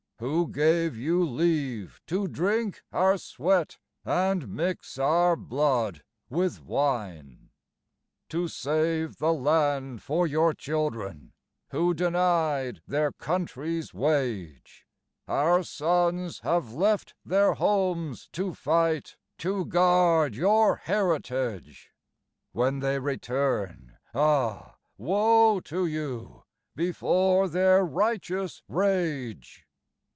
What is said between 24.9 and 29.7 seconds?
woe to you before their righteous rage.